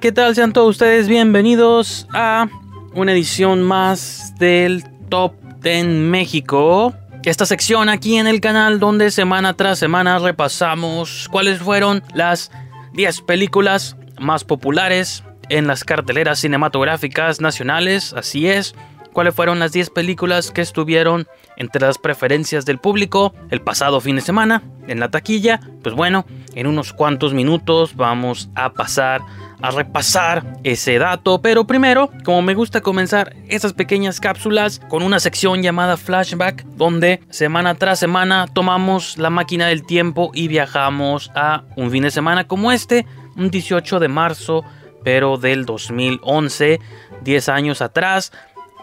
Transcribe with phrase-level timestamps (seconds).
[0.00, 0.34] ¿qué tal?
[0.34, 2.48] Sean todos ustedes bienvenidos a
[2.94, 6.92] una edición más del Top 10 México.
[7.22, 12.50] Esta sección aquí en el canal donde semana tras semana repasamos cuáles fueron las
[12.94, 18.14] 10 películas más populares en las carteleras cinematográficas nacionales.
[18.14, 18.74] Así es,
[19.12, 21.26] cuáles fueron las 10 películas que estuvieron
[21.56, 25.60] entre las preferencias del público el pasado fin de semana en la taquilla.
[25.82, 29.22] Pues bueno, en unos cuantos minutos vamos a pasar
[29.62, 35.20] a repasar ese dato, pero primero, como me gusta comenzar esas pequeñas cápsulas con una
[35.20, 41.62] sección llamada flashback, donde semana tras semana tomamos la máquina del tiempo y viajamos a
[41.76, 43.06] un fin de semana como este,
[43.36, 44.64] un 18 de marzo,
[45.04, 46.80] pero del 2011,
[47.22, 48.32] 10 años atrás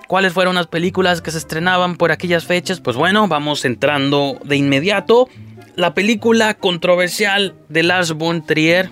[0.09, 2.81] ¿Cuáles fueron las películas que se estrenaban por aquellas fechas?
[2.81, 5.29] Pues bueno, vamos entrando de inmediato.
[5.75, 8.89] La película controversial de Lars von Trier,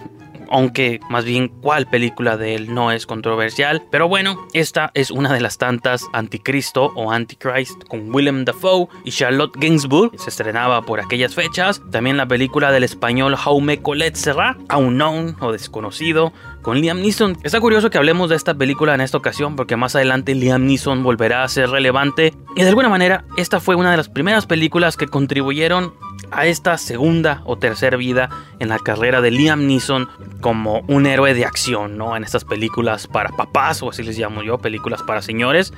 [0.52, 3.84] aunque más bien cuál película de él no es controversial.
[3.90, 9.10] Pero bueno, esta es una de las tantas Anticristo o Antichrist con Willem Dafoe y
[9.10, 10.12] Charlotte Gainsbourg.
[10.20, 11.82] Se estrenaba por aquellas fechas.
[11.92, 16.32] También la película del español Jaume Colette Serra, Unknown o Desconocido,
[16.68, 17.38] con Liam Neeson.
[17.44, 21.02] Está curioso que hablemos de esta película en esta ocasión porque más adelante Liam Neeson
[21.02, 24.98] volverá a ser relevante y de alguna manera esta fue una de las primeras películas
[24.98, 25.94] que contribuyeron
[26.30, 28.30] a esta segunda o tercera vida
[28.60, 30.10] en la carrera de Liam Neeson
[30.42, 32.18] como un héroe de acción, ¿no?
[32.18, 35.72] En estas películas para papás, o así les llamo yo, películas para señores.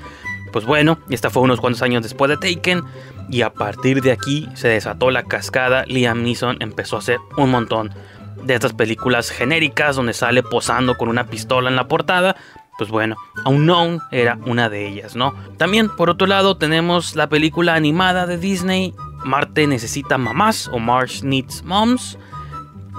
[0.52, 2.82] Pues bueno, esta fue unos cuantos años después de Taken
[3.30, 5.86] y a partir de aquí se desató la cascada.
[5.86, 7.92] Liam Neeson empezó a hacer un montón
[8.44, 12.36] de estas películas genéricas donde sale posando con una pistola en la portada.
[12.78, 15.36] Pues bueno, Unknown era una de ellas, ¿no?
[15.58, 21.24] También, por otro lado, tenemos la película animada de Disney Marte necesita mamás o Mars
[21.24, 22.18] Needs Moms.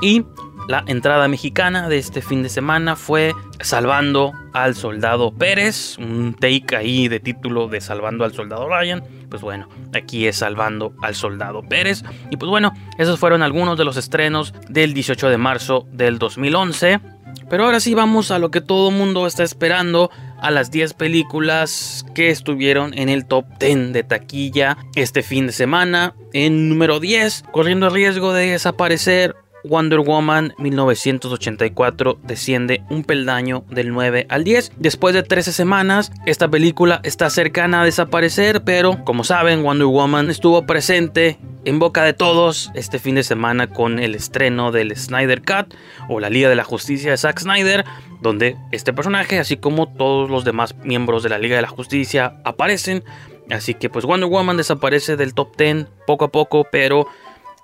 [0.02, 0.24] Y
[0.70, 6.76] la entrada mexicana de este fin de semana fue Salvando al Soldado Pérez, un take
[6.76, 9.02] ahí de título de Salvando al Soldado Ryan.
[9.28, 12.04] Pues bueno, aquí es Salvando al Soldado Pérez.
[12.30, 17.00] Y pues bueno, esos fueron algunos de los estrenos del 18 de marzo del 2011.
[17.48, 20.08] Pero ahora sí vamos a lo que todo mundo está esperando,
[20.40, 25.52] a las 10 películas que estuvieron en el top 10 de taquilla este fin de
[25.52, 26.14] semana.
[26.32, 29.34] En número 10, corriendo el riesgo de desaparecer,
[29.64, 34.72] Wonder Woman 1984 desciende un peldaño del 9 al 10.
[34.76, 40.30] Después de 13 semanas, esta película está cercana a desaparecer, pero como saben, Wonder Woman
[40.30, 45.42] estuvo presente en boca de todos este fin de semana con el estreno del Snyder
[45.42, 45.74] Cut
[46.08, 47.84] o la Liga de la Justicia de Zack Snyder,
[48.22, 52.40] donde este personaje, así como todos los demás miembros de la Liga de la Justicia,
[52.44, 53.04] aparecen.
[53.50, 57.06] Así que pues Wonder Woman desaparece del top 10 poco a poco, pero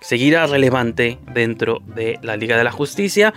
[0.00, 3.32] seguirá relevante dentro de la Liga de la Justicia.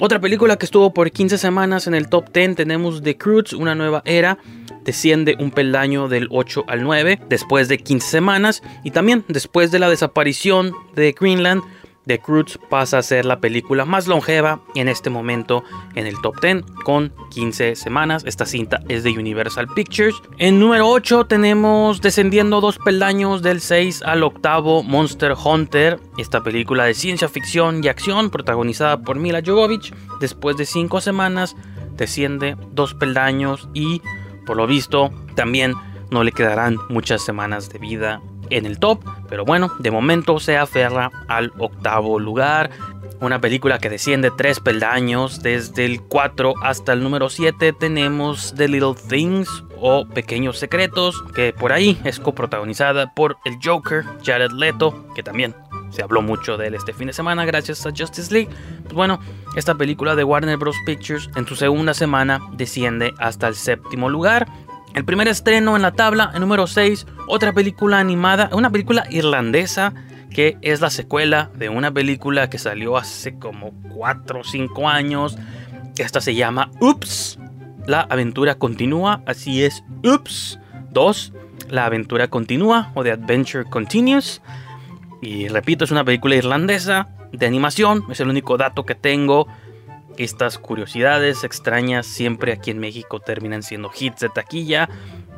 [0.00, 3.74] Otra película que estuvo por 15 semanas en el top 10 tenemos The Croods, una
[3.74, 4.38] nueva era.
[4.84, 8.62] Desciende un peldaño del 8 al 9 después de 15 semanas.
[8.84, 11.62] Y también después de la desaparición de Greenland,
[12.08, 15.62] The Croods pasa a ser la película más longeva en este momento
[15.94, 18.24] en el top 10 con 15 semanas.
[18.26, 20.16] Esta cinta es de Universal Pictures.
[20.38, 26.84] En número 8 tenemos descendiendo dos peldaños del 6 al octavo Monster Hunter, esta película
[26.84, 29.94] de ciencia ficción y acción protagonizada por Mila Jovovich.
[30.18, 31.56] Después de 5 semanas
[31.96, 34.00] desciende dos peldaños y
[34.46, 35.74] por lo visto también
[36.10, 40.56] no le quedarán muchas semanas de vida en el top, pero bueno, de momento se
[40.56, 42.70] aferra al octavo lugar.
[43.20, 48.68] Una película que desciende tres peldaños, desde el 4 hasta el número 7 tenemos The
[48.68, 55.04] Little Things o Pequeños Secretos, que por ahí es coprotagonizada por el Joker, Jared Leto,
[55.16, 55.54] que también
[55.90, 58.50] se habló mucho de él este fin de semana gracias a Justice League.
[58.84, 59.18] Pues bueno,
[59.56, 60.76] esta película de Warner Bros.
[60.86, 64.46] Pictures en su segunda semana desciende hasta el séptimo lugar.
[64.94, 69.92] El primer estreno en la tabla, el número 6, otra película animada, una película irlandesa
[70.30, 75.38] que es la secuela de una película que salió hace como 4 o 5 años.
[75.96, 77.38] Esta se llama Oops,
[77.86, 80.58] la aventura continúa, así es, Oops
[80.90, 81.32] 2,
[81.70, 84.42] la aventura continúa o The Adventure Continues.
[85.20, 89.48] Y repito, es una película irlandesa de animación, es el único dato que tengo
[90.24, 94.88] estas curiosidades extrañas siempre aquí en México terminan siendo hits de taquilla.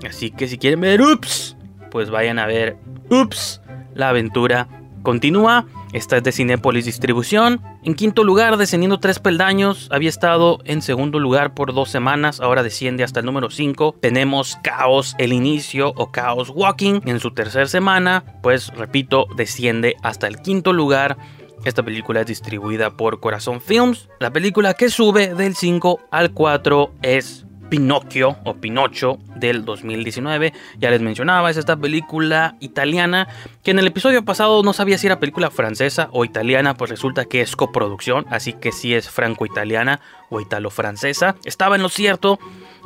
[0.09, 1.57] Así que si quieren ver Ups,
[1.91, 2.77] pues vayan a ver
[3.11, 3.61] Ups.
[3.95, 4.69] La aventura
[5.03, 5.67] continúa.
[5.93, 7.61] Esta es de Cinepolis Distribución.
[7.83, 12.63] En quinto lugar, descendiendo tres peldaños, había estado en segundo lugar por dos semanas, ahora
[12.63, 13.97] desciende hasta el número 5.
[14.01, 17.01] Tenemos Caos el inicio o Caos Walking.
[17.07, 21.17] En su tercera semana, pues repito, desciende hasta el quinto lugar
[21.65, 24.09] Esta película es distribuida por Corazón Films.
[24.19, 30.53] La película que sube del 5 al 4 es Pinocchio o Pinocho del 2019.
[30.79, 33.29] Ya les mencionaba, es esta película italiana
[33.63, 37.25] que en el episodio pasado no sabía si era película francesa o italiana, pues resulta
[37.25, 41.37] que es coproducción, así que sí es franco-italiana o italo-francesa.
[41.45, 42.39] Estaba en lo cierto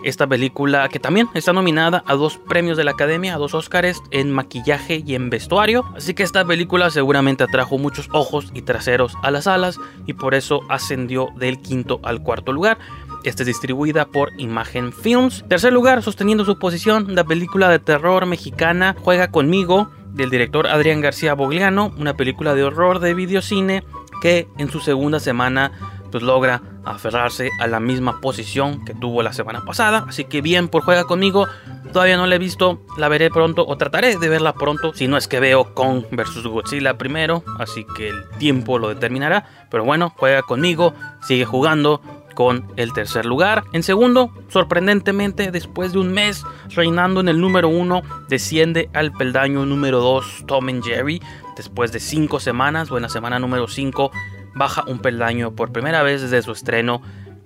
[0.04, 4.02] esta película que también está nominada a dos premios de la Academia, a dos Oscars
[4.10, 5.84] en maquillaje y en vestuario.
[5.96, 10.34] Así que esta película seguramente atrajo muchos ojos y traseros a las salas y por
[10.34, 12.78] eso ascendió del quinto al cuarto lugar.
[13.24, 15.44] Esta es distribuida por Imagen Films.
[15.48, 21.00] Tercer lugar, sosteniendo su posición, la película de terror mexicana Juega conmigo del director Adrián
[21.00, 23.82] García Bogliano, una película de horror de videocine
[24.20, 25.72] que en su segunda semana
[26.10, 30.04] pues logra aferrarse a la misma posición que tuvo la semana pasada.
[30.06, 31.48] Así que bien por Juega conmigo.
[31.92, 34.92] Todavía no la he visto, la veré pronto o trataré de verla pronto.
[34.94, 39.66] Si no es que veo Kong vs Godzilla primero, así que el tiempo lo determinará.
[39.70, 42.00] Pero bueno, juega conmigo, sigue jugando
[42.34, 43.64] con el tercer lugar.
[43.72, 49.64] En segundo, sorprendentemente, después de un mes reinando en el número uno, desciende al peldaño
[49.64, 51.22] número 2 Tom and Jerry.
[51.56, 54.10] Después de cinco semanas, o en la semana número 5,
[54.54, 57.00] baja un peldaño por primera vez desde su estreno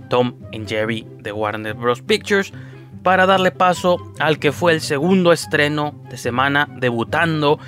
[0.08, 2.02] Tom and Jerry de Warner Bros.
[2.02, 2.52] Pictures
[3.02, 7.58] para darle paso al que fue el segundo estreno de semana debutando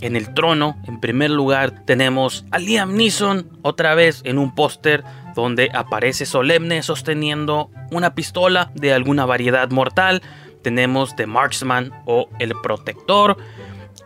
[0.00, 0.76] en el trono.
[0.86, 5.04] En primer lugar tenemos a Liam Neeson otra vez en un póster
[5.34, 10.22] donde aparece solemne sosteniendo una pistola de alguna variedad mortal.
[10.62, 13.36] Tenemos The Marksman o El Protector.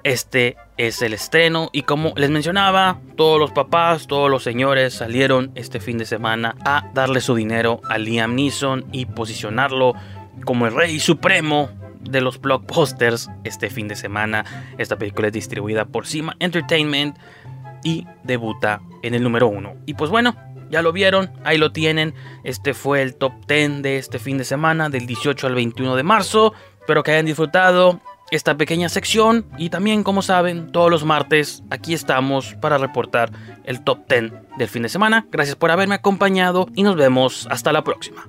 [0.05, 5.53] Este es el estreno y como les mencionaba, todos los papás, todos los señores salieron
[5.55, 9.95] este fin de semana a darle su dinero a Liam Neeson y posicionarlo
[10.45, 11.71] como el rey supremo
[12.02, 14.44] de los blockbusters este fin de semana.
[14.78, 17.16] Esta película es distribuida por Cima Entertainment
[17.84, 19.75] y debuta en el número 1.
[19.87, 20.37] Y pues bueno,
[20.70, 22.14] ya lo vieron, ahí lo tienen.
[22.44, 26.02] Este fue el top 10 de este fin de semana, del 18 al 21 de
[26.02, 26.54] marzo.
[26.81, 28.00] Espero que hayan disfrutado
[28.32, 33.31] esta pequeña sección y también como saben todos los martes aquí estamos para reportar
[33.64, 35.26] el top 10 del fin de semana.
[35.31, 38.26] Gracias por haberme acompañado y nos vemos hasta la próxima.